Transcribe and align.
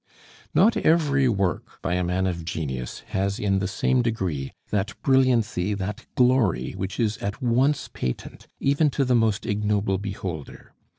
Not 0.55 0.75
every 0.77 1.29
work 1.29 1.79
by 1.83 1.93
a 1.93 2.03
man 2.03 2.25
of 2.25 2.43
genius 2.43 3.01
has 3.09 3.39
in 3.39 3.59
the 3.59 3.67
same 3.67 4.01
degree 4.01 4.51
that 4.71 4.99
brilliancy, 5.03 5.75
that 5.75 6.07
glory 6.15 6.71
which 6.71 6.99
is 6.99 7.17
at 7.19 7.39
once 7.39 7.87
patent 7.87 8.47
even 8.59 8.89
to 8.89 9.05
the 9.05 9.13
most 9.13 9.45
ignoble 9.45 9.99
beholder. 9.99 10.73